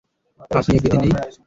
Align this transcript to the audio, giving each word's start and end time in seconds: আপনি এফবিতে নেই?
আপনি 0.51 0.71
এফবিতে 0.71 0.97
নেই? 0.97 1.11